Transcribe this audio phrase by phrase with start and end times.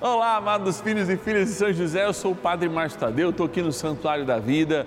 [0.00, 3.46] Olá, amados filhos e filhas de São José, eu sou o Padre Márcio Tadeu, estou
[3.46, 4.86] aqui no Santuário da Vida,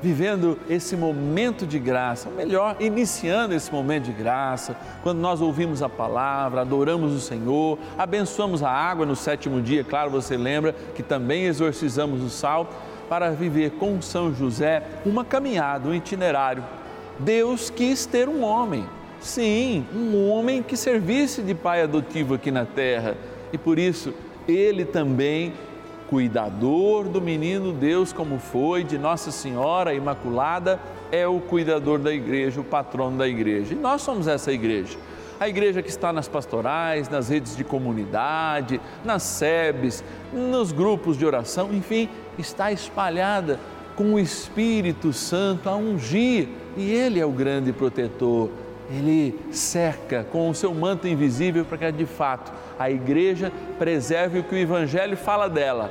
[0.00, 5.82] vivendo esse momento de graça, ou melhor, iniciando esse momento de graça, quando nós ouvimos
[5.82, 11.02] a palavra, adoramos o Senhor, abençoamos a água no sétimo dia, claro, você lembra que
[11.02, 12.66] também exorcizamos o sal,
[13.10, 16.64] para viver com São José uma caminhada, um itinerário.
[17.18, 18.86] Deus quis ter um homem,
[19.20, 23.18] sim, um homem que servisse de pai adotivo aqui na terra,
[23.52, 24.14] e por isso
[24.48, 25.52] ele também,
[26.08, 32.60] cuidador do menino Deus, como foi, de Nossa Senhora Imaculada, é o cuidador da igreja,
[32.60, 33.74] o patrono da igreja.
[33.74, 34.96] E nós somos essa igreja.
[35.38, 41.26] A igreja que está nas pastorais, nas redes de comunidade, nas SEBs, nos grupos de
[41.26, 43.60] oração, enfim, está espalhada
[43.94, 48.50] com o Espírito Santo a ungir e Ele é o grande protetor.
[48.90, 54.44] Ele cerca com o seu manto invisível para que de fato a igreja preserve o
[54.44, 55.90] que o Evangelho fala dela.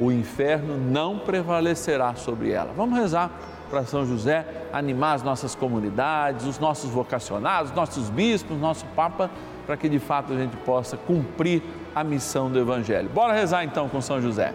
[0.00, 2.72] O inferno não prevalecerá sobre ela.
[2.76, 3.30] Vamos rezar
[3.68, 9.30] para São José animar as nossas comunidades, os nossos vocacionados, nossos bispos, nosso Papa,
[9.66, 11.62] para que de fato a gente possa cumprir
[11.94, 13.08] a missão do Evangelho.
[13.08, 14.54] Bora rezar então com São José.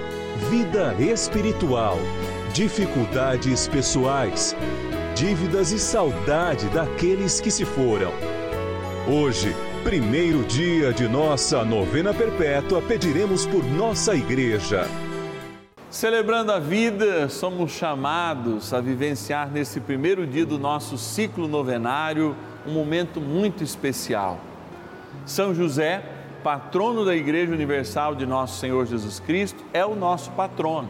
[0.49, 1.97] vida espiritual,
[2.51, 4.55] dificuldades pessoais,
[5.15, 8.11] dívidas e saudade daqueles que se foram.
[9.07, 14.87] Hoje, primeiro dia de nossa novena perpétua, pediremos por nossa igreja.
[15.91, 22.35] Celebrando a vida, somos chamados a vivenciar nesse primeiro dia do nosso ciclo novenário
[22.65, 24.39] um momento muito especial.
[25.25, 26.03] São José,
[26.43, 30.89] patrono da Igreja Universal de Nosso Senhor Jesus Cristo, é o nosso patrono.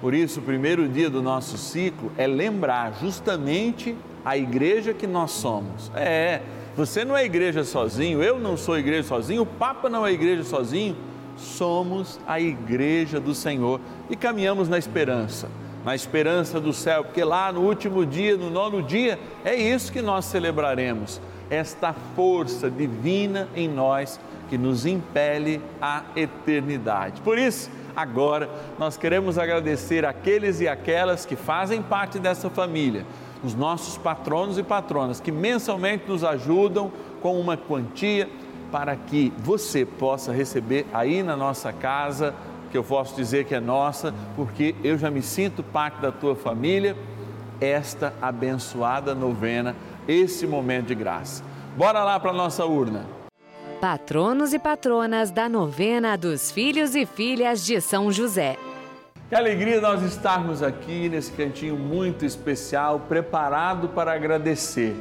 [0.00, 5.30] Por isso, o primeiro dia do nosso ciclo é lembrar justamente a igreja que nós
[5.30, 5.92] somos.
[5.94, 6.40] É,
[6.76, 10.42] você não é igreja sozinho, eu não sou igreja sozinho, o Papa não é igreja
[10.42, 10.96] sozinho.
[11.36, 15.48] Somos a igreja do Senhor e caminhamos na esperança,
[15.84, 20.02] na esperança do céu, porque lá no último dia, no nono dia, é isso que
[20.02, 24.20] nós celebraremos, esta força divina em nós
[24.52, 27.22] que nos impele à eternidade.
[27.22, 33.06] Por isso, agora nós queremos agradecer aqueles e aquelas que fazem parte dessa família,
[33.42, 36.92] os nossos patronos e patronas que mensalmente nos ajudam
[37.22, 38.28] com uma quantia
[38.70, 42.34] para que você possa receber aí na nossa casa,
[42.70, 46.36] que eu posso dizer que é nossa, porque eu já me sinto parte da tua
[46.36, 46.94] família,
[47.58, 49.74] esta abençoada novena,
[50.06, 51.42] esse momento de graça.
[51.74, 53.21] Bora lá para a nossa urna.
[53.82, 58.56] Patronos e patronas da novena dos filhos e filhas de São José.
[59.28, 64.94] Que alegria nós estarmos aqui nesse cantinho muito especial, preparado para agradecer.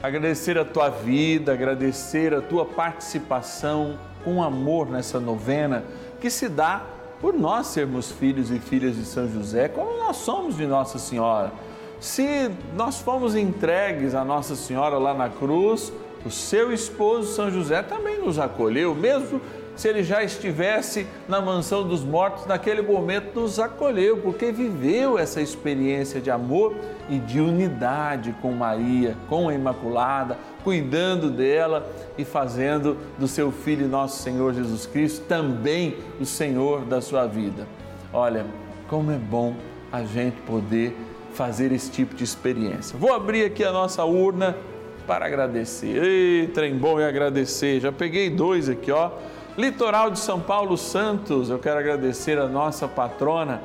[0.00, 5.82] Agradecer a tua vida, agradecer a tua participação com amor nessa novena
[6.20, 6.84] que se dá
[7.20, 11.50] por nós sermos filhos e filhas de São José, como nós somos de Nossa Senhora.
[11.98, 15.92] Se nós fomos entregues a Nossa Senhora lá na cruz,
[16.24, 19.40] o seu esposo São José também nos acolheu, mesmo
[19.76, 25.40] se ele já estivesse na mansão dos mortos, naquele momento nos acolheu, porque viveu essa
[25.40, 26.74] experiência de amor
[27.08, 33.88] e de unidade com Maria, com a Imaculada, cuidando dela e fazendo do seu filho
[33.88, 37.66] nosso Senhor Jesus Cristo também o Senhor da sua vida.
[38.12, 38.44] Olha,
[38.86, 39.54] como é bom
[39.90, 40.94] a gente poder
[41.32, 42.98] fazer esse tipo de experiência.
[42.98, 44.56] Vou abrir aqui a nossa urna
[45.06, 46.02] para agradecer.
[46.02, 47.80] Ei, trem bom e agradecer.
[47.80, 49.10] Já peguei dois aqui, ó.
[49.56, 53.60] Litoral de São Paulo Santos, eu quero agradecer a nossa patrona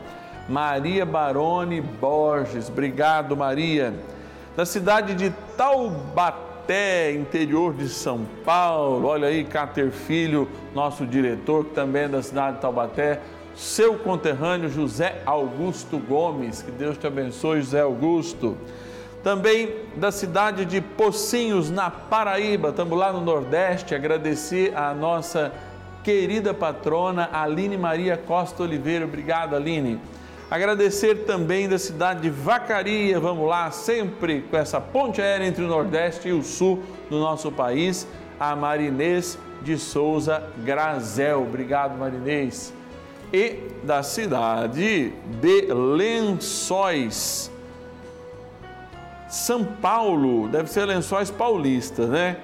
[0.48, 2.70] Maria Barone Borges.
[2.70, 3.94] Obrigado, Maria.
[4.56, 9.08] Da cidade de Taubaté, interior de São Paulo.
[9.08, 13.20] Olha aí, Cater Filho, nosso diretor, que também é da cidade de Taubaté.
[13.56, 16.62] Seu conterrâneo José Augusto Gomes.
[16.62, 18.58] Que Deus te abençoe, José Augusto.
[19.26, 23.96] Também da cidade de Pocinhos, na Paraíba, estamos lá no Nordeste.
[23.96, 25.52] Agradecer a nossa
[26.04, 29.04] querida patrona Aline Maria Costa Oliveira.
[29.04, 30.00] Obrigado, Aline.
[30.48, 35.68] Agradecer também da cidade de Vacaria, vamos lá, sempre com essa ponte aérea entre o
[35.68, 38.08] Nordeste e o Sul do nosso país,
[38.40, 41.42] a Marinês de Souza Grazel.
[41.42, 42.72] Obrigado, Marinês.
[43.34, 47.52] E da cidade de Lençóis,
[49.36, 52.38] São Paulo, deve ser Lençóis Paulistas, né?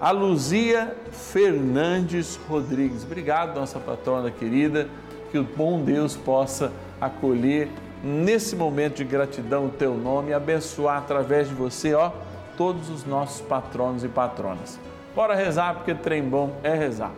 [0.00, 3.04] A Luzia Fernandes Rodrigues.
[3.04, 4.88] Obrigado, nossa patrona querida,
[5.30, 7.68] que o bom Deus possa acolher
[8.02, 12.10] nesse momento de gratidão o teu nome e abençoar através de você, ó,
[12.56, 14.80] todos os nossos patronos e patronas.
[15.14, 17.12] Bora rezar, porque trem bom é rezar.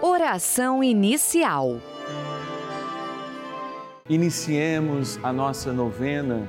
[0.00, 1.76] Oração inicial.
[4.08, 6.48] Iniciemos a nossa novena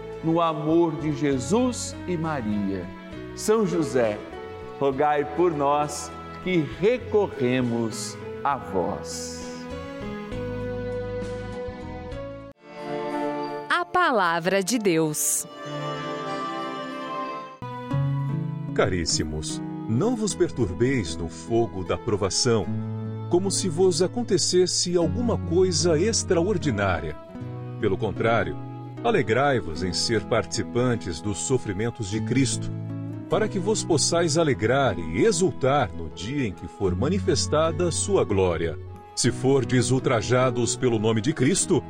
[0.23, 2.85] no amor de Jesus e Maria.
[3.35, 4.17] São José,
[4.79, 6.11] rogai por nós
[6.43, 9.41] que recorremos a vós.
[13.69, 15.47] A Palavra de Deus.
[18.73, 22.65] Caríssimos, não vos perturbeis no fogo da provação,
[23.29, 27.15] como se vos acontecesse alguma coisa extraordinária.
[27.79, 28.57] Pelo contrário,
[29.03, 32.71] alegrai-vos em ser participantes dos sofrimentos de Cristo
[33.31, 38.77] para que vos possais alegrar e exultar no dia em que for manifestada sua glória.
[39.15, 41.81] Se fordes ultrajados pelo nome de Cristo,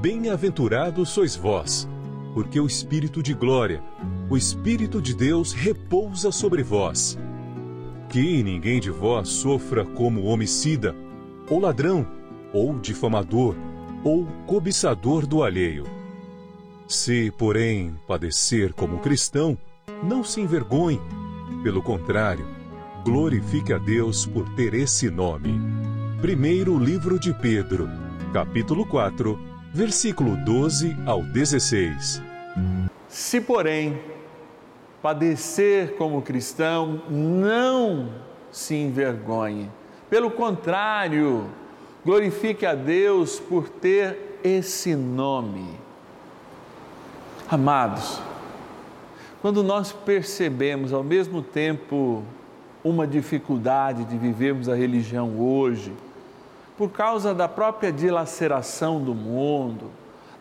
[0.00, 1.88] bem-aventurados sois vós,
[2.34, 3.80] porque o Espírito de glória,
[4.28, 7.16] o Espírito de Deus repousa sobre vós.
[8.08, 10.96] Que ninguém de vós sofra como homicida,
[11.48, 12.04] ou ladrão,
[12.52, 13.54] ou difamador,
[14.02, 15.97] ou cobiçador do alheio.
[16.88, 19.58] Se, porém, padecer como cristão,
[20.02, 20.98] não se envergonhe.
[21.62, 22.48] Pelo contrário,
[23.04, 25.60] glorifique a Deus por ter esse nome.
[26.22, 27.90] Primeiro livro de Pedro,
[28.32, 29.38] capítulo 4,
[29.70, 32.22] versículo 12 ao 16.
[33.06, 34.00] Se, porém,
[35.02, 38.14] padecer como cristão, não
[38.50, 39.70] se envergonhe.
[40.08, 41.50] Pelo contrário,
[42.02, 45.86] glorifique a Deus por ter esse nome.
[47.50, 48.20] Amados,
[49.40, 52.22] quando nós percebemos ao mesmo tempo
[52.84, 55.94] uma dificuldade de vivermos a religião hoje,
[56.76, 59.86] por causa da própria dilaceração do mundo,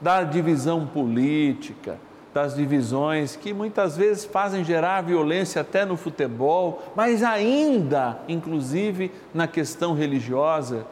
[0.02, 1.98] da divisão política,
[2.34, 9.48] das divisões que muitas vezes fazem gerar violência até no futebol, mas ainda, inclusive, na
[9.48, 10.86] questão religiosa,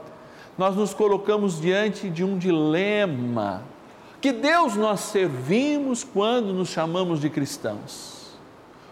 [0.57, 3.74] nós nos colocamos diante de um dilema.
[4.21, 8.35] Que Deus nós servimos quando nos chamamos de cristãos?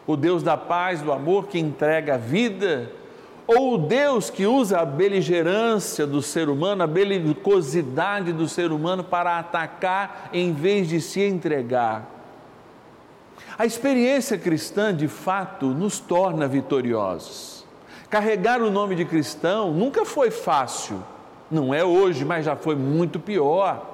[0.06, 2.92] O Deus da paz, do amor que entrega a vida
[3.46, 9.04] ou o Deus que usa a beligerância do ser humano, a belicosidade do ser humano
[9.04, 12.10] para atacar em vez de se entregar.
[13.58, 17.66] A experiência cristã, de fato, nos torna vitoriosos.
[18.10, 21.04] Carregar o nome de cristão nunca foi fácil,
[21.52, 23.93] não é hoje, mas já foi muito pior.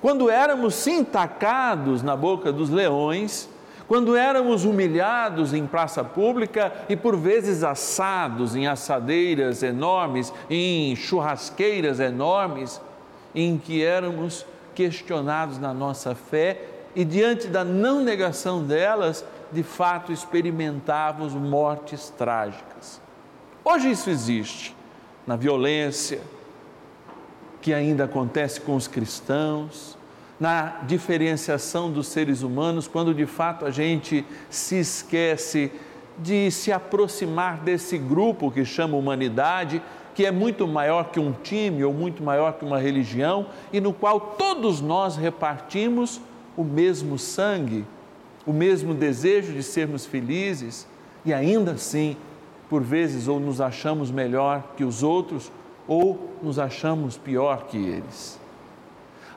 [0.00, 3.48] Quando éramos sim tacados na boca dos leões,
[3.88, 12.00] quando éramos humilhados em praça pública e por vezes assados em assadeiras enormes, em churrasqueiras
[12.00, 12.80] enormes,
[13.34, 16.60] em que éramos questionados na nossa fé
[16.94, 23.00] e diante da não negação delas, de fato experimentávamos mortes trágicas.
[23.64, 24.74] Hoje isso existe
[25.26, 26.20] na violência
[27.60, 29.96] que ainda acontece com os cristãos,
[30.38, 35.72] na diferenciação dos seres humanos, quando de fato a gente se esquece
[36.18, 39.82] de se aproximar desse grupo que chama humanidade,
[40.14, 43.92] que é muito maior que um time ou muito maior que uma religião e no
[43.92, 46.20] qual todos nós repartimos
[46.56, 47.84] o mesmo sangue,
[48.46, 50.86] o mesmo desejo de sermos felizes
[51.24, 52.16] e ainda assim,
[52.68, 55.52] por vezes, ou nos achamos melhor que os outros
[55.86, 58.38] ou nos achamos pior que eles.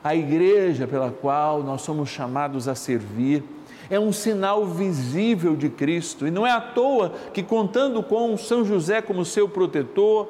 [0.02, 3.44] A igreja pela qual nós somos chamados a servir
[3.90, 8.64] é um sinal visível de Cristo e não é à toa que, contando com São
[8.64, 10.28] José como seu protetor,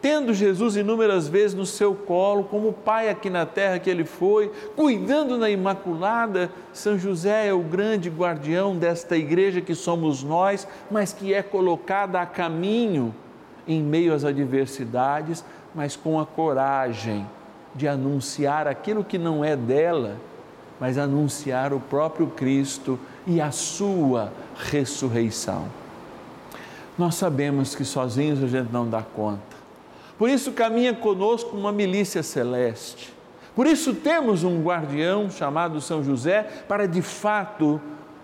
[0.00, 4.50] tendo Jesus inúmeras vezes no seu colo, como pai aqui na terra que ele foi,
[4.74, 11.12] cuidando na Imaculada, São José é o grande guardião desta igreja que somos nós, mas
[11.12, 13.14] que é colocada a caminho
[13.68, 17.26] em meio às adversidades, mas com a coragem
[17.74, 20.16] de anunciar aquilo que não é dela,
[20.78, 25.66] mas anunciar o próprio Cristo e a sua ressurreição.
[26.98, 29.56] Nós sabemos que sozinhos a gente não dá conta.
[30.18, 33.12] Por isso caminha conosco uma milícia celeste.
[33.54, 37.80] Por isso temos um guardião chamado São José para de fato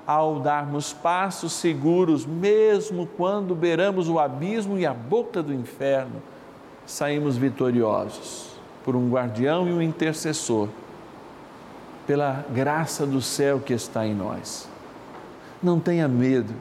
[0.07, 6.23] ao darmos passos seguros, mesmo quando beiramos o abismo e a boca do inferno,
[6.89, 8.49] saímos vitoriosos
[8.83, 10.71] por um guardião e um intercessor,
[12.07, 14.67] pela graça do céu que está em nós.
[15.63, 16.55] Não tenha medo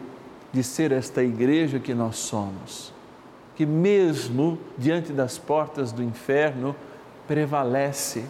[0.51, 2.93] de ser esta igreja que nós somos,
[3.55, 6.75] que mesmo diante das portas do inferno
[7.25, 8.25] prevalece,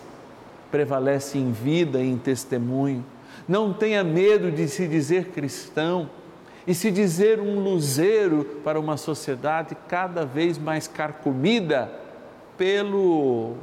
[0.69, 3.03] prevalece em vida e em testemunho.
[3.47, 6.07] Não tenha medo de se dizer cristão
[6.67, 11.89] e se dizer um luzeiro para uma sociedade cada vez mais carcomida
[12.57, 13.55] pelo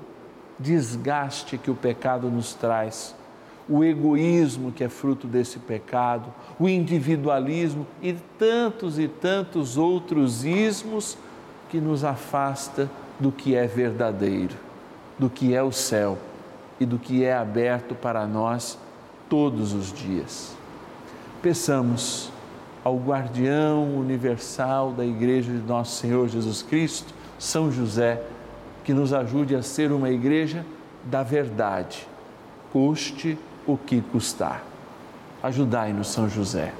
[0.58, 3.14] desgaste que o pecado nos traz,
[3.68, 11.18] o egoísmo que é fruto desse pecado, o individualismo e tantos e tantos outros ismos
[11.68, 14.54] que nos afasta do que é verdadeiro,
[15.18, 16.16] do que é o céu
[16.80, 18.78] e do que é aberto para nós
[19.28, 20.56] todos os dias.
[21.42, 22.34] Peçamos
[22.85, 28.21] ao guardião universal da Igreja de Nosso Senhor Jesus Cristo, São José,
[28.85, 30.67] que nos ajude a ser uma igreja
[31.03, 32.07] da verdade,
[32.71, 34.62] custe o que custar.
[35.43, 36.75] Ajudai-nos, São José.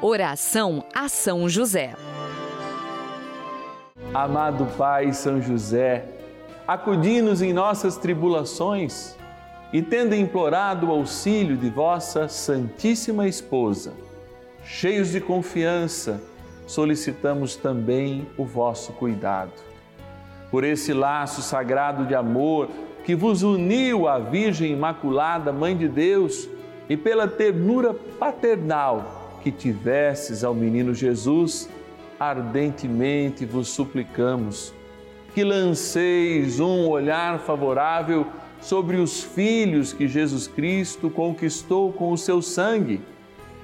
[0.00, 1.94] Oração a São José.
[4.14, 6.06] Amado Pai São José,
[6.66, 9.14] acudi-nos em nossas tribulações
[9.72, 13.92] e, tendo implorado o auxílio de vossa Santíssima Esposa,
[14.64, 16.22] cheios de confiança,
[16.66, 19.52] solicitamos também o vosso cuidado.
[20.50, 22.68] Por esse laço sagrado de amor
[23.04, 26.48] que vos uniu à Virgem Imaculada, Mãe de Deus,
[26.88, 31.68] e pela ternura paternal que tivesses ao menino Jesus,
[32.18, 34.72] ardentemente vos suplicamos
[35.34, 38.26] que lanceis um olhar favorável
[38.60, 43.00] sobre os filhos que Jesus Cristo conquistou com o seu sangue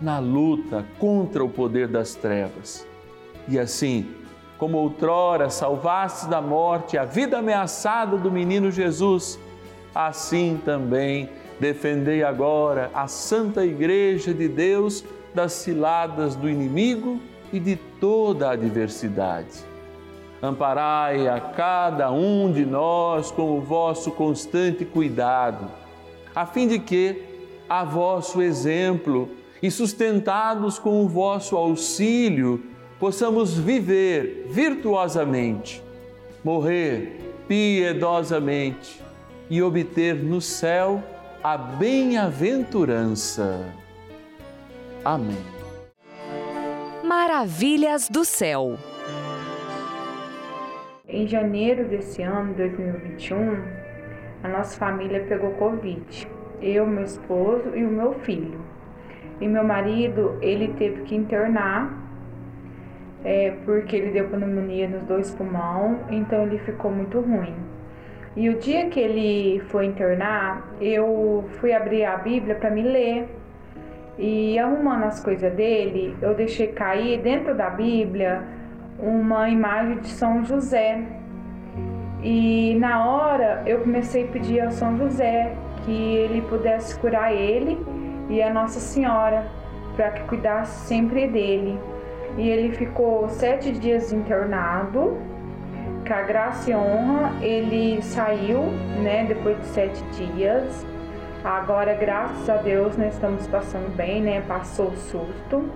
[0.00, 2.86] na luta contra o poder das trevas.
[3.48, 4.08] E assim,
[4.58, 9.38] como outrora salvaste da morte a vida ameaçada do menino Jesus,
[9.94, 17.20] assim também defendei agora a Santa Igreja de Deus das ciladas do inimigo
[17.52, 19.64] e de toda a adversidade.
[20.42, 25.70] Amparai a cada um de nós com o vosso constante cuidado,
[26.34, 27.22] a fim de que,
[27.68, 29.28] a vosso exemplo
[29.62, 32.62] e sustentados com o vosso auxílio,
[32.98, 35.82] possamos viver virtuosamente,
[36.44, 39.00] morrer piedosamente
[39.48, 41.02] e obter no céu
[41.42, 43.72] a bem-aventurança.
[45.04, 45.38] Amém.
[47.04, 48.76] Maravilhas do céu.
[51.08, 53.62] Em janeiro desse ano, 2021,
[54.42, 56.28] a nossa família pegou Covid.
[56.60, 58.65] Eu, meu esposo e o meu filho.
[59.40, 62.06] E meu marido, ele teve que internar
[63.24, 67.54] é, porque ele deu pneumonia nos dois pulmões, então ele ficou muito ruim.
[68.36, 73.28] E o dia que ele foi internar, eu fui abrir a Bíblia para me ler.
[74.18, 78.42] E arrumando as coisas dele, eu deixei cair dentro da Bíblia
[78.98, 81.02] uma imagem de São José.
[82.22, 85.52] E na hora eu comecei a pedir ao São José
[85.84, 87.78] que ele pudesse curar ele
[88.28, 89.46] e a Nossa Senhora,
[89.94, 91.78] para que cuidasse sempre dele.
[92.36, 95.16] E ele ficou sete dias internado
[96.06, 98.62] com a graça e honra, ele saiu,
[99.02, 100.86] né, depois de sete dias.
[101.44, 104.42] Agora, graças a Deus, nós estamos passando bem, né?
[104.48, 105.70] Passou o susto.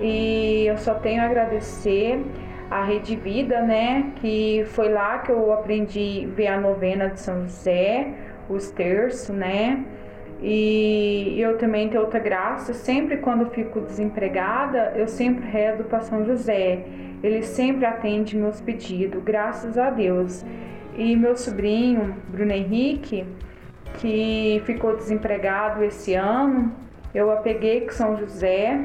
[0.00, 2.24] E eu só tenho a agradecer
[2.70, 4.12] a Rede Vida, né?
[4.16, 8.14] Que foi lá que eu aprendi a ver a novena de São José,
[8.48, 9.84] os terços, né?
[10.42, 16.24] E eu também tenho outra graça, sempre quando fico desempregada, eu sempre rezo para São
[16.24, 16.84] José.
[17.22, 20.44] Ele sempre atende meus pedidos, graças a Deus.
[20.96, 23.24] E meu sobrinho, Bruno Henrique,
[23.98, 26.72] que ficou desempregado esse ano,
[27.14, 28.82] eu a peguei com São José.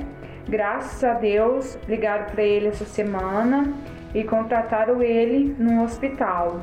[0.47, 3.73] Graças a Deus, ligaram para ele essa semana
[4.13, 6.61] e contrataram ele num hospital.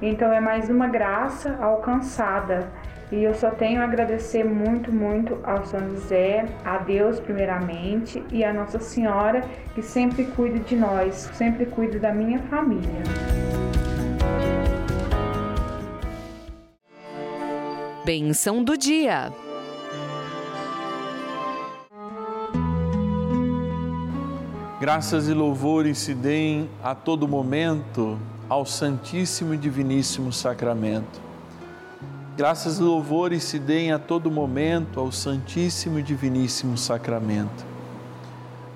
[0.00, 2.72] Então é mais uma graça alcançada.
[3.12, 8.44] E eu só tenho a agradecer muito, muito ao São José, a Deus primeiramente e
[8.44, 9.42] a Nossa Senhora
[9.74, 13.02] que sempre cuida de nós, sempre cuida da minha família.
[18.04, 19.32] Benção do dia.
[24.80, 28.18] Graças e louvores se deem a todo momento
[28.48, 31.29] ao Santíssimo e Diviníssimo Sacramento.
[32.40, 37.66] Graças e louvores se deem a todo momento ao Santíssimo e Diviníssimo Sacramento.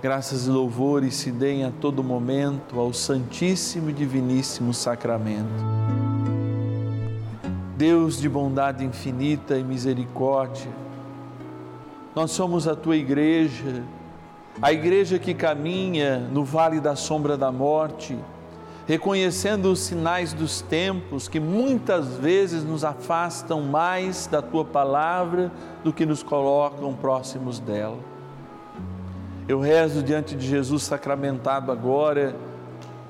[0.02, 5.64] Graças e louvores se deem a todo momento ao Santíssimo e Diviníssimo Sacramento.
[7.74, 10.70] Deus de bondade infinita e misericórdia,
[12.14, 13.82] nós somos a tua igreja,
[14.60, 18.14] a igreja que caminha no vale da sombra da morte,
[18.86, 25.50] reconhecendo os sinais dos tempos que muitas vezes nos afastam mais da tua palavra
[25.82, 27.98] do que nos colocam próximos dela.
[29.48, 32.36] Eu rezo diante de Jesus sacramentado agora,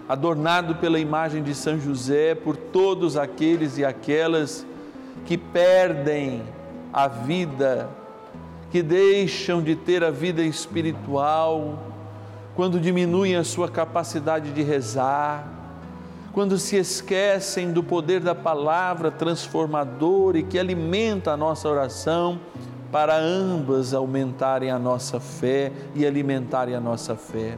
[0.09, 4.67] adornado pela imagem de São José, por todos aqueles e aquelas
[5.25, 6.43] que perdem
[6.93, 7.89] a vida,
[8.71, 11.79] que deixam de ter a vida espiritual,
[12.55, 15.54] quando diminuem a sua capacidade de rezar,
[16.35, 22.41] quando se esquecem do poder da palavra transformadora e que alimenta a nossa oração,
[22.91, 27.57] para ambas aumentarem a nossa fé e alimentarem a nossa fé.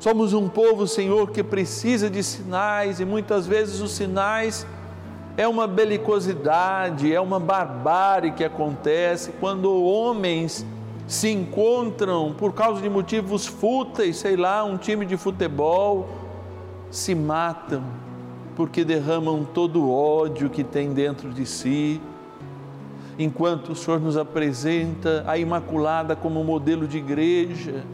[0.00, 4.66] Somos um povo, Senhor, que precisa de sinais e muitas vezes os sinais
[5.36, 10.66] é uma belicosidade, é uma barbárie que acontece quando homens
[11.06, 16.08] se encontram por causa de motivos fúteis, sei lá, um time de futebol,
[16.90, 17.82] se matam
[18.56, 22.00] porque derramam todo o ódio que tem dentro de si.
[23.16, 27.84] Enquanto o Senhor nos apresenta a Imaculada como modelo de igreja,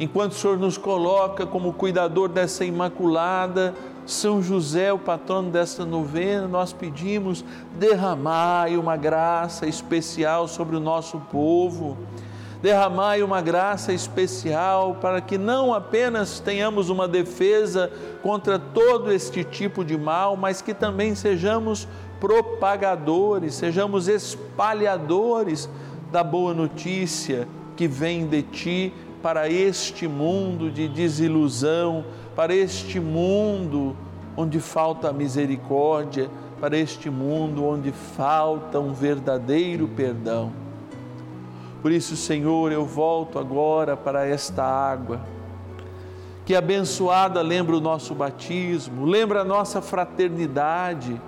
[0.00, 3.72] enquanto o Senhor nos coloca como cuidador dessa Imaculada,
[4.04, 7.44] São José, o patrono desta novena, nós pedimos:
[7.78, 11.96] derramai uma graça especial sobre o nosso povo
[12.62, 17.90] derramai uma graça especial para que não apenas tenhamos uma defesa
[18.22, 21.88] contra todo este tipo de mal, mas que também sejamos
[22.20, 25.68] propagadores, sejamos espalhadores
[26.12, 28.92] da boa notícia que vem de ti
[29.22, 32.04] para este mundo de desilusão,
[32.36, 33.96] para este mundo
[34.36, 40.69] onde falta misericórdia, para este mundo onde falta um verdadeiro perdão.
[41.82, 45.20] Por isso, Senhor, eu volto agora para esta água.
[46.44, 51.20] Que abençoada lembra o nosso batismo, lembra a nossa fraternidade,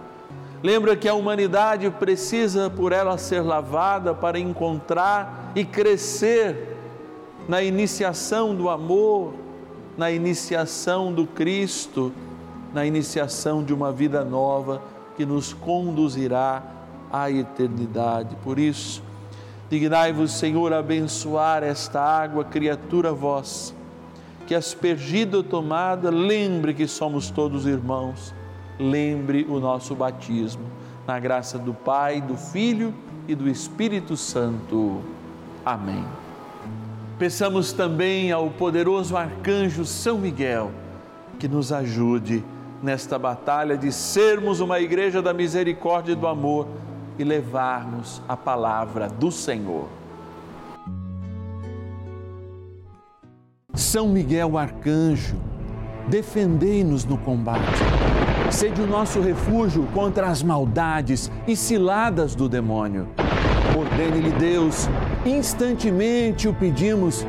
[0.63, 6.77] lembra que a humanidade precisa por ela ser lavada para encontrar e crescer
[7.49, 9.33] na iniciação do amor,
[9.97, 12.13] na iniciação do Cristo,
[12.75, 14.83] na iniciação de uma vida nova
[15.17, 16.63] que nos conduzirá
[17.13, 18.37] à eternidade.
[18.43, 19.03] Por isso,
[19.73, 23.73] Dignai-vos, Senhor, abençoar esta água, criatura vossa,
[24.47, 28.35] que aspergida ou tomada, lembre que somos todos irmãos,
[28.79, 30.65] lembre o nosso batismo,
[31.07, 32.93] na graça do Pai, do Filho
[33.27, 35.01] e do Espírito Santo.
[35.65, 36.05] Amém.
[37.19, 40.71] Peçamos também ao poderoso arcanjo São Miguel
[41.39, 42.45] que nos ajude
[42.83, 46.69] nesta batalha de sermos uma igreja da misericórdia e do amor
[47.19, 49.89] e levarmos a palavra do Senhor.
[53.75, 55.37] São Miguel Arcanjo,
[56.09, 57.83] defendei-nos no combate.
[58.51, 63.09] Sede o nosso refúgio contra as maldades e ciladas do demônio.
[63.77, 64.89] Ordene-lhe Deus,
[65.25, 67.27] instantemente o pedimos,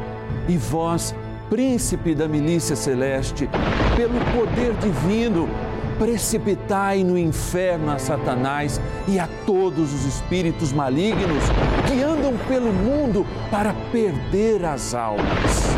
[0.47, 1.15] e vós,
[1.49, 3.49] príncipe da milícia celeste,
[3.95, 5.47] pelo poder divino,
[5.97, 11.43] precipitai no inferno a Satanás e a todos os espíritos malignos
[11.87, 15.75] que andam pelo mundo para perder as almas.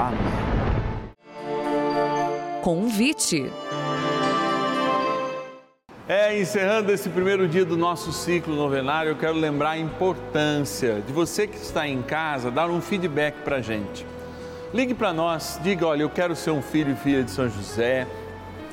[0.00, 0.28] Amém.
[2.62, 3.50] Convite.
[6.08, 11.12] É, encerrando esse primeiro dia do nosso ciclo novenário, eu quero lembrar a importância de
[11.12, 14.06] você que está em casa dar um feedback para a gente.
[14.72, 18.06] Ligue para nós, diga: olha, eu quero ser um filho e filha de São José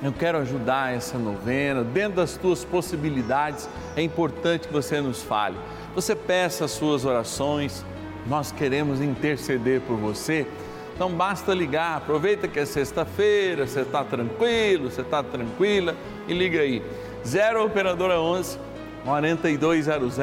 [0.04, 5.58] eu quero ajudar essa novena, dentro das tuas possibilidades, é importante que você nos fale.
[5.94, 7.86] Você peça as suas orações,
[8.28, 10.46] nós queremos interceder por você.
[10.94, 15.96] Então basta ligar, aproveita que é sexta-feira, você está tranquilo, você está tranquila
[16.28, 16.82] e liga aí.
[17.26, 18.58] 0 Operadora 11
[19.04, 20.18] 4200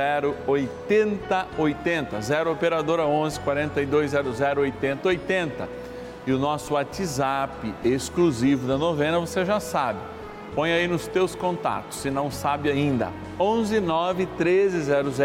[0.47, 2.21] 8080.
[2.21, 5.82] 0 Operadora 11 4200 8080
[6.27, 9.99] e o nosso WhatsApp exclusivo da novena, você já sabe.
[10.55, 13.11] Põe aí nos teus contatos, se não sabe ainda.
[13.41, 15.19] 11 9 1300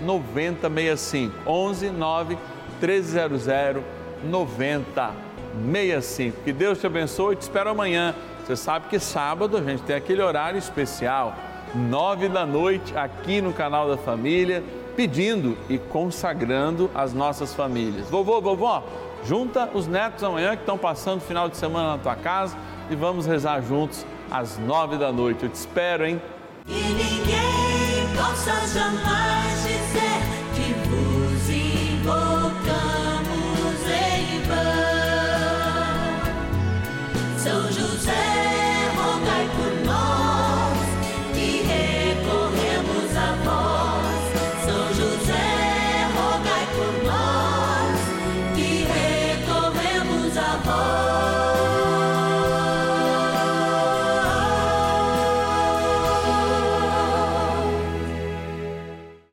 [0.00, 1.48] 9065.
[1.48, 2.38] 11 9
[2.80, 3.82] 1300
[4.24, 6.42] 9065.
[6.42, 8.14] Que Deus te abençoe e te espero amanhã.
[8.44, 11.34] Você sabe que sábado a gente tem aquele horário especial,
[11.74, 14.64] nove da noite, aqui no canal da família,
[14.96, 18.08] pedindo e consagrando as nossas famílias.
[18.08, 18.82] Vovô, vovó,
[19.24, 22.56] Junta os netos amanhã que estão passando o final de semana na tua casa
[22.90, 25.44] e vamos rezar juntos às nove da noite.
[25.44, 26.20] Eu te espero, hein?
[26.66, 29.77] E ninguém possa jamais